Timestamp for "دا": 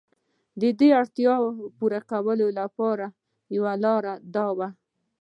4.35-4.45